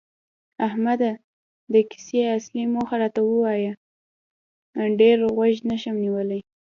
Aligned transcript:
احمده! 0.67 1.11
د 1.73 1.75
کیسې 1.89 2.19
اصلي 2.37 2.63
موخه 2.73 2.95
راته 3.01 3.21
وایه، 3.25 3.73
ډېر 4.99 5.17
غوږ 5.35 5.55
نشم 5.69 5.95
نیولی. 6.03 6.41